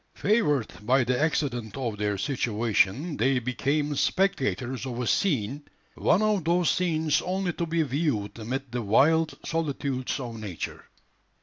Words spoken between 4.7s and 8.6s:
of a scene one of those scenes only to be viewed